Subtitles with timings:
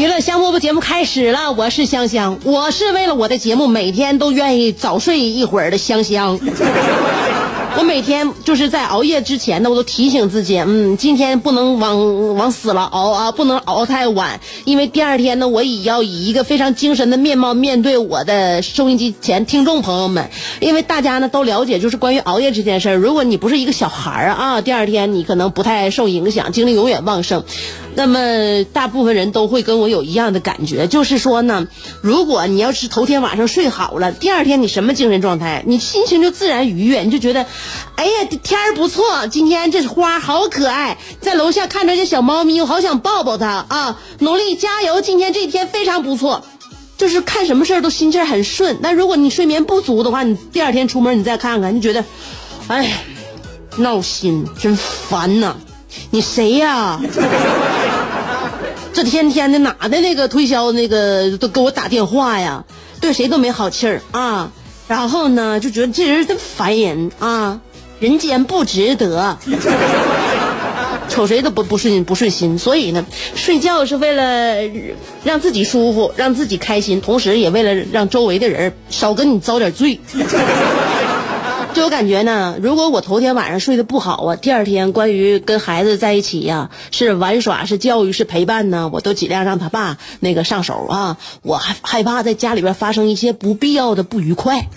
[0.00, 6.40] 娱乐香饽饽节目开始了，我是香香，我是为了我的节目每天都愿意早睡一会儿的香香。
[7.76, 20.30] 我每天就是在熬夜之前呢，我都提醒自己，嗯，今天不能往往死了熬啊，不能熬太晚，因为第二天呢，我也要以一个非常精神的面貌面对我的收音机前听众朋友们。
[20.60, 27.44] 因为大家呢都了解，就是关于熬夜这件事儿，如果你不是一个小孩儿啊，第二天你可能不太受影响，精力永远旺盛。
[27.94, 31.66] 那么大部分人都会跟我有一样的感觉，就是说呢，
[32.00, 37.44] 如果你要是头天晚上睡好了，第二天你什么精神状态，你心情就自然愉悦，你就觉得，
[37.96, 43.98] 哎呀天儿不错，今天这花好可爱，在楼下看着这小猫咪，我好想抱抱它啊！
[44.20, 46.44] 努力加油，今天这一天非常不错，
[46.96, 48.78] 就是看什么事儿都心气儿很顺。
[48.80, 52.04] 但如果你睡眠不足的话，你第二天出门你再看看，你觉得，
[52.68, 53.02] 哎，
[53.76, 55.56] 闹心，真烦呐！
[56.12, 57.00] 你谁呀？
[58.92, 62.64] 这天天的哪的那个推销那个都给我打电话呀，
[63.00, 64.50] 对谁都没好气儿啊。
[64.88, 67.60] 然后呢，就觉得这人真烦人啊，
[68.00, 69.38] 人间不值得，
[71.08, 72.58] 瞅谁都不不顺不顺心。
[72.58, 73.06] 所以呢，
[73.36, 74.56] 睡觉是为了
[75.22, 80.00] 让自己舒服，让自己开心，同时也为了让周围的人少跟你遭点罪。
[81.74, 91.16] 就我感觉呢，如果我头天晚上睡得不好啊，第二天关于跟孩子在一起呀，是玩耍，是教育，是陪伴呢，我都尽量让他爸那个上手啊。
[91.42, 94.68] 我还害怕在家里边发生一些不必要的不愉快。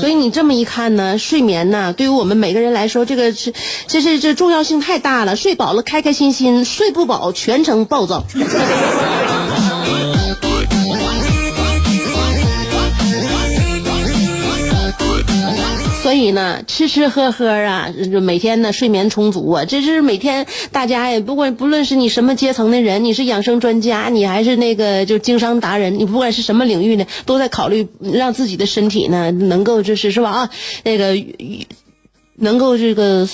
[0.00, 3.52] 所以你这么一看呢，睡眠呢，对于我们每个人来说，这个是，
[3.86, 5.36] 这是这重要性太大了。
[5.36, 8.24] 睡饱了开开心心，睡不饱全程暴躁。
[16.04, 30.50] 所以呢，吃吃喝喝啊，每天呢睡眠充足啊，这是每天大家也不管不论是你什么阶层的人，你是养生专家，你还是那个就经商达人，你不管是什么领域呢，都在考虑让自己的身体呢能够就是是吧啊，
[30.82, 31.16] 那个
[32.34, 33.26] 能够这个。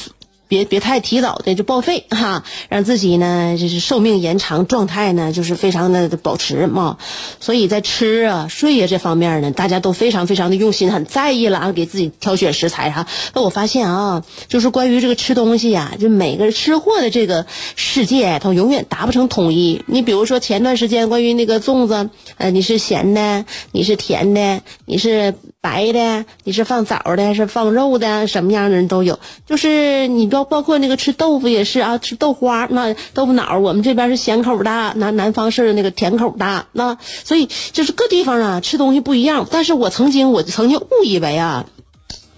[0.51, 6.99] 别别太提早的就报废 哈，让自己呢就是寿命延长，状态呢就是非常的保持嘛。
[7.39, 13.07] 所以在吃啊、睡呀这方面呢，大家都非常非常的用心，很在意了啊，给自己挑选食材哈。
[13.33, 17.47] 那我发现啊，就是关于这个吃东西呀，就每个吃货的这个
[17.77, 19.85] 世界，它永远达不成统一。
[19.87, 29.21] 你比如说前段时间关于那个粽子，呃，你是咸的，你是甜的，你是白的，你是放枣的，是放肉的，什么样的人都有。
[29.47, 30.40] 就是你都。
[30.45, 39.47] 包括那个吃豆腐也是啊，吃豆花那豆腐脑，我们这边是咸口的，南南方是那个甜口的，那所以就是各地方啊吃东西不一样。
[39.51, 41.67] 但是我曾经我曾经误以为啊，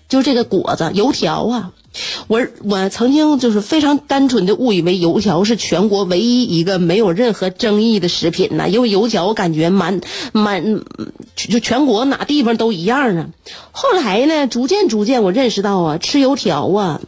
[0.09, 1.73] 就这个果子油条啊，
[2.27, 10.01] 我我曾经就是非常单纯的误以为油条是全国唯一一个没有任何争议的食品呢，因为油条我感觉满
[10.33, 10.81] 满
[11.35, 13.29] 就全国哪地方都一样啊。
[13.73, 17.01] 后来呢，逐渐逐渐我认识到啊，吃油条啊。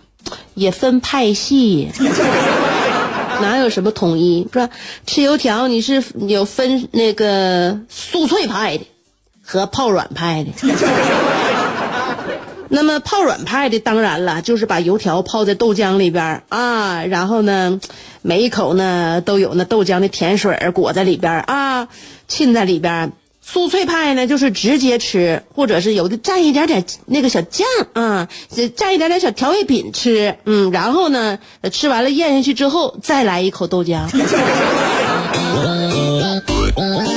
[0.55, 1.91] 也分派系，
[3.41, 4.47] 哪有什么统一？
[4.53, 4.71] 是吧？
[5.07, 8.87] 吃油条你是有分那个酥脆派的
[9.45, 10.51] 和泡软派的。
[12.71, 17.79] 那么泡软派的当然了，就是把油条泡在豆浆里边啊，然后呢，
[18.23, 21.87] 每一口呢都有那豆浆的甜水裹在里边啊，
[22.27, 23.13] 浸在里边。
[23.47, 31.39] 酥脆派呢，就是直接吃，或者是有的蘸一点点那个小酱啊，蘸一点点小调味品吃，嗯，然后呢，
[31.71, 34.09] 吃完了咽下去之后，再来一口豆浆。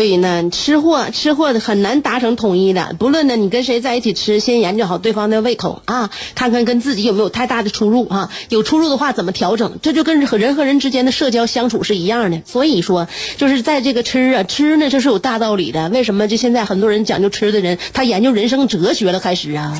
[0.00, 2.96] 所以呢，吃货吃货很难达成统一的。
[2.98, 8.30] 不论呢你跟谁在一起吃，先研究好对方的胃口啊，看看跟自己有没有太大的出入啊。
[8.48, 9.78] 有出入的话怎么调整？
[9.82, 12.40] 这就跟和人和人之间的社交相处是一样的。
[12.46, 15.90] 所以说，就是在这个吃啊吃呢，这是有大道理的。
[15.90, 19.78] 为什么就现在很多人讲究吃的人，他研究人生哲学了开始啊？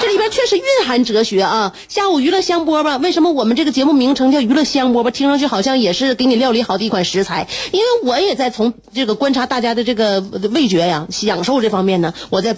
[0.00, 1.74] 这里边确实蕴含哲学啊！
[1.88, 5.10] 下午娱乐香饽饽，为什么我们这个节目名称叫娱乐香饽饽？
[5.10, 7.48] 听上去好像也是给你料理好的一款食材。
[7.70, 10.20] 因为我也在从这个观察大家的这个
[10.52, 12.56] 味觉呀、享受这方面呢，我在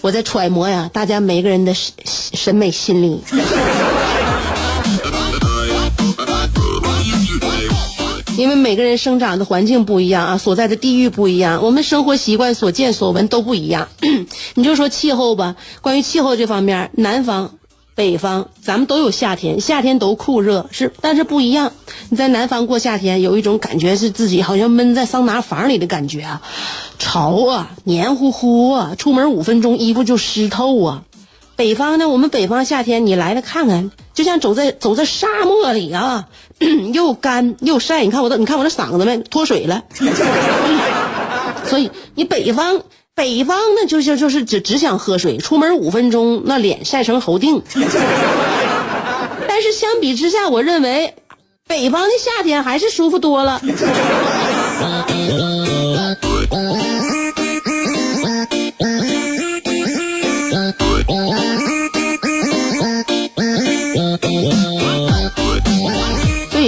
[0.00, 3.20] 我在揣摩呀，大家每个人的审审美心理。
[8.36, 13.88] 因为每个人生长的环境不一样啊，所在的地域不一样，我们生活习惯、所见所闻都不一样。
[14.54, 17.54] 你就说气候吧，关于气候这方面，南方、
[17.94, 21.72] 北方，咱们都有夏天，夏天都酷热，是，但是不一样。
[22.10, 26.42] 你在南方过夏天，有一种感觉是自己好像闷在桑拿房里的感觉啊，
[26.98, 31.04] 潮啊，黏糊糊啊，出门五分钟衣服就湿透啊。
[31.56, 36.28] 北方呢，我们北方夏天你来了看看，就像走在走在沙漠里啊，
[36.92, 38.04] 又干又晒。
[38.04, 39.82] 你看我的，你看我这嗓子没脱水了。
[41.64, 42.82] 所以你北方
[43.14, 47.62] 北方呢，就是就是只只想喝水，出门五分钟那脸晒成猴腚。
[49.48, 51.14] 但是相比之下，我认为
[51.66, 53.60] 北方的夏天还是舒服多了。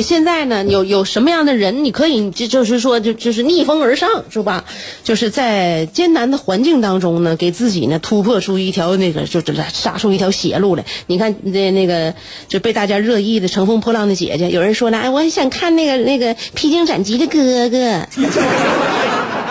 [0.09, 4.65] 现在呢，有有什么样的人，你可以就就是说，就就是逆风而上，是吧？
[5.05, 10.87] 就是在艰难的环境当中呢，给自己呢突破出一条那个，就是杀出一条血路来。
[11.09, 12.15] 你看那那个
[12.49, 18.07] 就被大家热议的《乘风破浪的姐姐》，有人说呢，哎，我想看那个那个披荆斩棘的哥哥。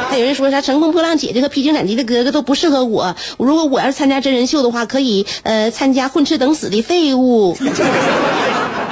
[0.10, 3.16] 还有人说啥《乘风破浪姐姐》和《披荆斩棘的哥哥》都不适合我。
[3.38, 7.56] 如果我要是参加真人秀的话，可以呃参加混吃等死的废物。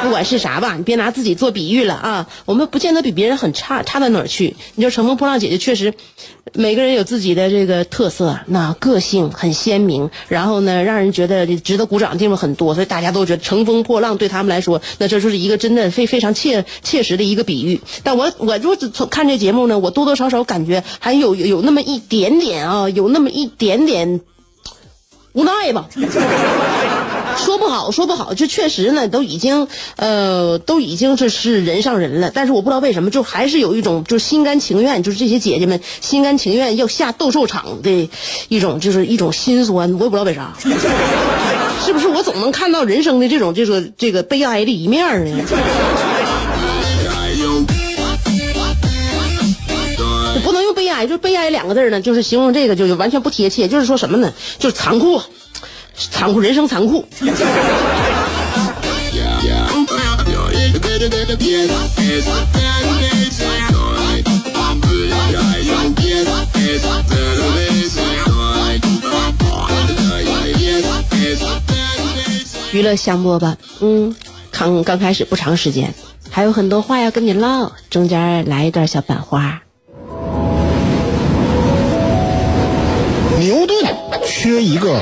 [0.02, 2.28] 不管是啥吧，你别拿自己做比喻了啊！
[2.46, 4.56] 我们不见得比别人很差，差到哪儿去？
[4.76, 5.94] 你说《乘风破浪姐姐》确实，
[6.54, 17.82] 每个人有自己的这个特色，那个性很鲜明，然后呢，让人觉得值得鼓掌的地方很多，所以大家都觉得《乘风破浪》对他们来说，那这就是一个真的非非常切切实的一个比喻。
[18.04, 24.22] 但我我如果从看这节目呢，我多多少少感觉还有有那么一点点啊，有那么一点点
[25.34, 25.90] 无奈吧。
[27.76, 29.68] 好，说不好，就确实呢，都已经，
[29.98, 32.32] 呃，都已经这是人上人了。
[32.34, 38.10] 但是我不知道为什么，就还是有一种，就是心甘情愿，就是这些姐姐们心甘情愿要下斗兽场的
[38.48, 39.94] 一种，就是一种心酸。
[39.96, 40.54] 我也不知道为啥，
[41.86, 45.44] 是不是我总能看到人生的这种，这个这个悲哀的一面呢？
[50.46, 53.68] 不能用悲哀，就悲哀两个字呢，就是形容这个，就完全不贴切。
[53.68, 54.32] 就是说什么呢？
[54.60, 55.22] 就是残酷。
[55.98, 57.06] 残酷，人生残酷。
[72.72, 74.14] 娱乐香饽饽，嗯，
[74.52, 75.94] 刚刚开始不长时间，
[76.30, 79.62] 还有很多话要跟你唠，中间来一段小版花。
[83.40, 83.78] 牛顿
[84.26, 85.02] 缺一个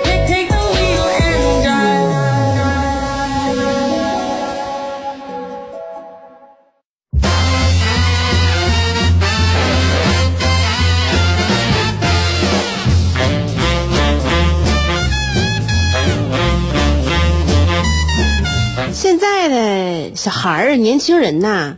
[20.21, 21.77] 小孩儿、年轻人呐，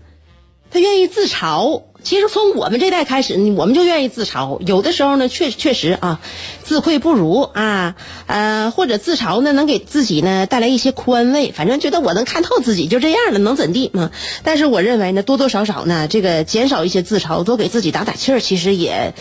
[0.70, 4.60] 他愿意自嘲，其实从我们这代开始，我们就愿意自嘲。
[4.68, 6.20] 有的时候呢，确确实啊，
[6.62, 7.96] 自愧不如啊，
[8.28, 11.54] 呃，或者自嘲呢，能给自己呢带来一些宽慰。
[11.54, 14.12] 反正觉得我能看透自己，就这样了，能怎地嘛？
[14.44, 19.14] 但是我认为呢，多多少少呢，这个减少一些自嘲，多给自己打打气儿，其实也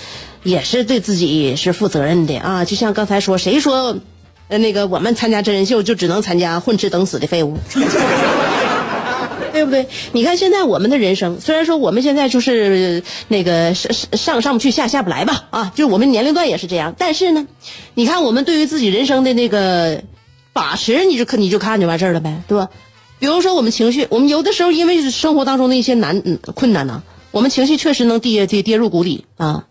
[0.42, 2.64] 也是对自己是负责任的啊。
[2.64, 3.98] 就像刚才说，谁说，
[4.48, 7.56] 那个我们参加真人秀就只能参加混吃等死的废物？
[9.62, 9.86] 对不对？
[10.10, 16.92] 你看现在我们的人生，虽然说我们现在就是那个上上上不去下下不来吧，啊，就是我们年龄段也是这样。
[16.98, 17.46] 但是呢，
[17.94, 20.02] 你看我们对于自己人生的那个
[20.52, 22.68] 把持，你就看你就看就完事儿了呗，对吧？
[23.20, 26.20] 比如说我们情绪，我们有的时候因为生活当中的一些难
[26.56, 29.66] 困难呢，我们情绪确实能跌跌跌入谷底啊。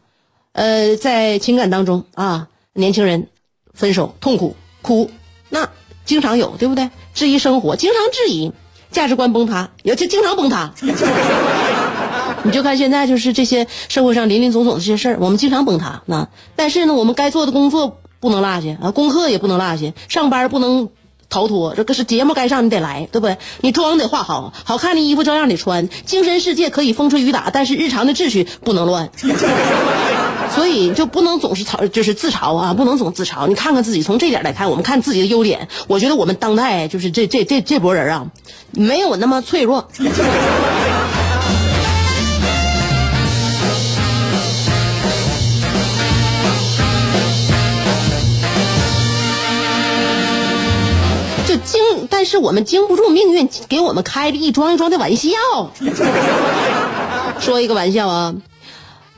[0.53, 3.27] 呃，在情感当中啊，年轻人
[3.73, 5.11] 分手痛苦哭，
[5.49, 5.69] 那
[6.05, 6.89] 经常有，对不对？
[7.13, 8.53] 质疑生活，经常质疑。
[8.91, 10.71] 价值观崩塌，也就经常崩塌。
[12.43, 16.01] 你就看现在，就是这些社会上林林总总的这些事儿，我们经常崩塌。
[16.05, 20.89] 那但是呢，我们该做的工作不能落下啊，功课也不能落下，上班不能
[21.29, 21.75] 逃脱。
[21.75, 23.37] 这个是节目该上你得来，对不对？
[23.61, 25.87] 你妆得化好，好看的衣服照样得穿。
[26.05, 29.09] 精神世界可以风吹雨打，但是日常的秩序不能乱。
[30.53, 33.47] 所以就不能总是嘲，就是自嘲啊，不能总自嘲。
[33.47, 35.67] 你看看自己，从这点来看，我们看自己的优点。
[35.87, 38.27] 我觉得我们当代就是这这这这波人啊，
[38.71, 39.87] 没有那么脆弱。
[51.47, 55.29] 就经，但是我们经不住命运给我们开的一桩一桩的玩笑。
[57.39, 58.33] 说一个玩笑啊。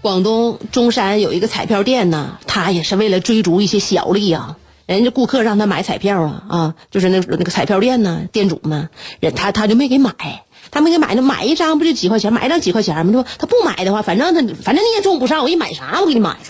[0.03, 4.57] 广东中山有一个彩票店呢，他也是为了追逐一些小利啊。
[4.85, 8.89] 人家顾客让他买彩票啊啊，就是那那个彩票店呢，店主呢，
[9.21, 10.42] 人他他就没给买，
[10.73, 12.33] 他没给买，那买一张不就几块钱？
[12.33, 13.13] 买一张几块钱吗？
[13.13, 16.35] 说他不买的话，反正他反正你也中不上，我一买啥我给你买。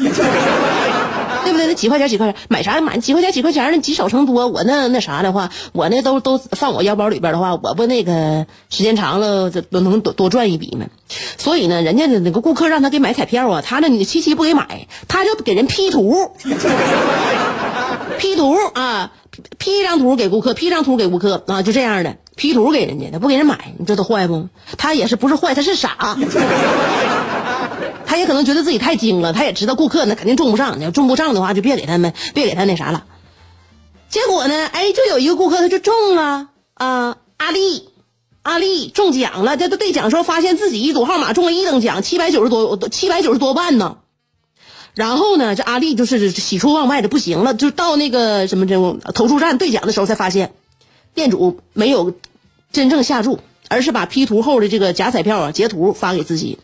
[1.43, 1.67] 对不对？
[1.67, 4.47] 那几块钱几块钱买啥买几块钱几块钱那积少成多。
[4.47, 10.85] 我那那啥的话，我那都都放我腰包里边的话，我不那个时间长了都能多多赚一笔吗？
[11.37, 16.31] 所以呢，人家的那个顾客让他给买彩票啊，他那你七七不给买，他就给人 P 图，
[18.17, 19.11] P 图啊
[19.57, 24.49] ，P 一张图给顾客，P 一张图给顾客啊，就这样的 P 图给人家，他不给人买，你这都坏不？
[24.77, 26.17] 他也是不是坏，他是傻。
[28.05, 33.05] 他也可能觉得自己太精了，他也知道顾客那肯定中不上，你要中不上的话，就别给他们，别给他那啥了。
[34.09, 37.89] 结果呢，哎，就有一个顾客他就中了啊，阿丽，
[38.43, 43.97] 阿丽中奖了，这都兑奖时候发现自己一组号码中了一等奖，七百九十多，七百九十多万呢。
[44.93, 50.53] 然后呢，这阿丽就是喜出望外的不行了，就到那个什么这种投注站兑奖的时候才发现，
[51.13, 52.13] 店主没有
[52.71, 53.39] 真正下注，
[53.69, 56.59] 而是把 P 图后的这个假彩票啊截图发给自己。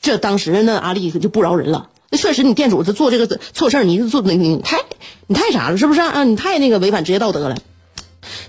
[0.00, 1.88] 这当时呢，阿丽可就不饶人了。
[2.10, 4.78] 那确实，你店主他做这个错事你做你你太
[5.26, 6.24] 你太啥了，是不是啊？
[6.24, 7.56] 你太那个违反职业道德了。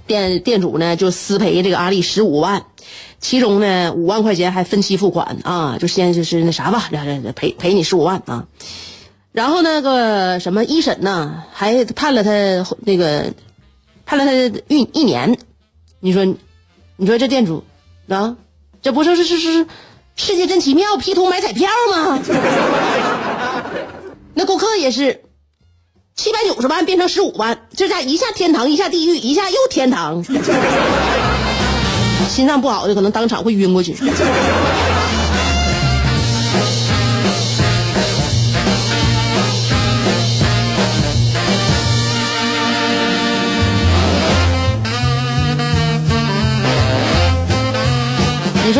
[0.05, 2.65] 店店主呢就私赔这个阿丽十五万，
[3.19, 6.89] 其中呢五万块钱还分期付款啊，就先就是那啥吧，
[7.35, 8.47] 赔赔你十五万啊。
[9.31, 13.33] 然后那个什么一审呢，还判了他那个
[14.05, 14.31] 判了他
[14.67, 15.37] 一一年。
[15.99, 16.25] 你说，
[16.97, 17.63] 你说这店主
[18.07, 18.35] 啊，
[18.81, 19.67] 这不是是是是。
[20.15, 22.19] 世界真奇妙，P 图买彩票吗？
[24.35, 25.23] 那顾客也是，
[26.15, 30.23] 七百九十万变成十五万，这家一下天堂，一下地狱，一下又天堂。
[32.29, 33.95] 心脏不好的可能当场会晕过去。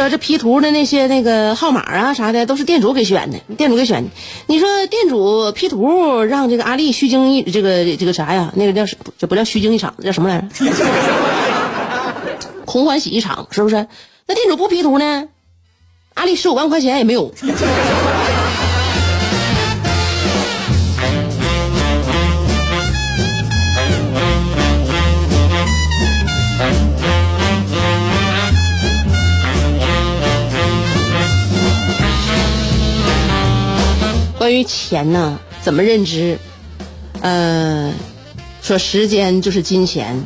[0.10, 4.10] 这 P 图的那些那个号码啊啥的，都是店主给选的，店主给选的。
[4.48, 8.52] 你说店主 P 图让这个阿丽虚惊一这个这个啥呀？
[8.56, 8.98] 那个叫什？
[9.18, 10.66] 这不叫虚惊一场，叫什么来着？
[12.66, 13.88] 空欢喜一场，是不是？
[14.26, 15.28] 那店主不 P 图呢？
[16.16, 17.34] 阿丽十五万块钱也没有。
[34.54, 36.38] 关于钱呢，怎么认知？
[37.22, 37.92] 呃，
[38.62, 40.26] 说时间就是金钱。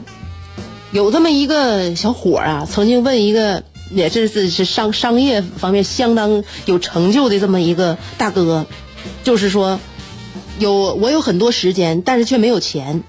[0.91, 8.65] 有这么一个小伙啊，曾经问一个，也是是是商商业方面相当有成就的这么一个大哥，
[9.24, 9.79] 就是说，
[10.60, 13.03] 有我有很多时间，但是却没有钱。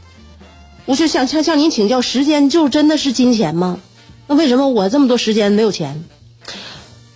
[0.84, 3.80] 我就想向向您请教，时间就真的是金钱吗？
[4.28, 6.04] 那为什么我这么多时间没有钱？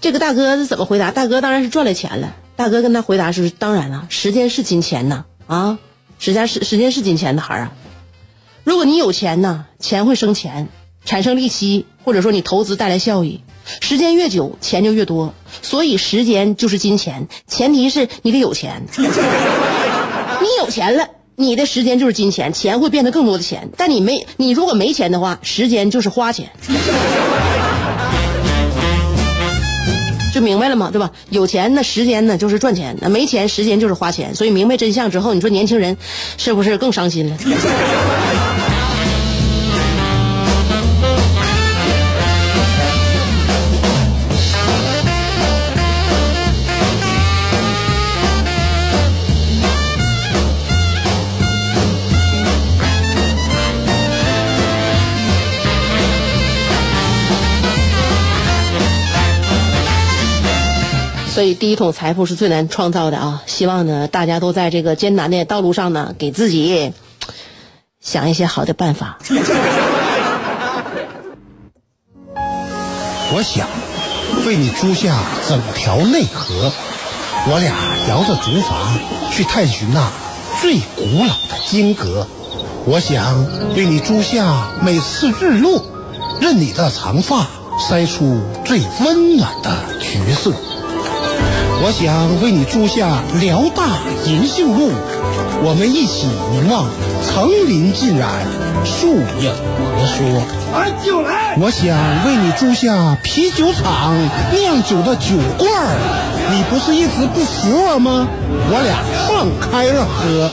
[0.01, 1.13] 这个大哥是怎么回答？
[1.13, 2.35] 大哥当然是赚了钱了。
[2.63, 5.81] 大哥跟他回答是：当然了，时间是金钱呐，啊，
[6.21, 7.73] 时间是时间是金钱的孩儿啊。
[8.63, 10.69] 如果你有钱呢，钱会生钱，
[11.05, 13.41] 产生利息，或者说你投资带来效益。
[13.81, 18.85] 时间越久，钱就越多，所以时间就是金钱，前提是你得有钱。
[18.97, 23.71] 你有钱了，你的时间就是金钱，钱会变得更多的钱。
[23.77, 26.49] 但你没，你如果没钱的话，时间就是花钱。
[30.33, 30.91] 就明白了嘛？
[30.91, 31.11] 对吧？
[31.31, 34.35] 有钱那时间呢就是赚钱，那没钱时间就是花钱。
[34.35, 35.97] 所以明白真相之后，你说年轻人
[36.39, 37.37] 是不是更伤心了？
[61.33, 63.43] 所以，第一桶财富是最难创造的啊！
[63.47, 66.93] 希望呢，大家都在这个艰难的道路上呢，给自己
[68.01, 69.19] 想一些好的办法。
[73.35, 73.67] 我想
[74.47, 76.71] 为你租下整条内河，
[77.51, 77.73] 我俩
[78.11, 80.13] 摇着竹筏去探寻那
[80.61, 82.27] 最古老的金阁。
[82.85, 85.83] 我想为你租下每次日落，
[86.43, 87.47] 任你的长发
[87.79, 90.53] 筛出最温暖的橘色。
[91.85, 94.93] 我想为你租下辽大银杏路，
[95.65, 96.87] 我们一起凝望
[97.27, 98.47] 层林尽染，
[98.85, 100.23] 树影婆娑。
[101.61, 104.15] 我想为你租下啤酒厂
[104.53, 105.99] 酿酒的酒罐儿，
[106.53, 108.29] 你不是一直不服我吗？
[108.71, 110.49] 我俩放开了喝。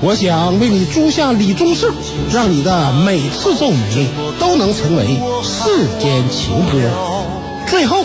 [0.00, 1.92] 我想为你租下李宗盛，
[2.32, 4.06] 让你的每次皱眉
[4.38, 6.88] 都能成为世间情歌。
[7.66, 8.04] 最后。